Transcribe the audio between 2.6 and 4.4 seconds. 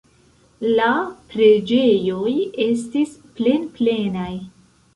estis plenplenaj.